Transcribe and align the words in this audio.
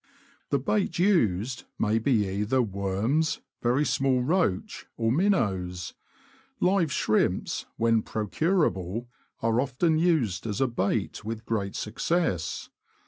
The 0.49 0.57
bait 0.57 0.97
used 0.97 1.65
may 1.77 1.99
be 1.99 2.27
either 2.27 2.59
worms, 2.59 3.39
very 3.61 3.85
small 3.85 4.23
roach, 4.23 4.87
or 4.97 5.11
minnows. 5.11 5.93
Live 6.59 6.91
shrimps, 6.91 7.67
when 7.77 8.01
procurable 8.01 9.09
are 9.43 9.61
often 9.61 9.99
used 9.99 10.47
as 10.47 10.59
a 10.59 10.65
bait 10.65 11.23
with 11.23 11.45
great 11.45 11.75
success. 11.75 12.71